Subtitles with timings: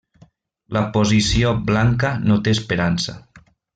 [0.77, 3.17] La posició blanca no té esperança.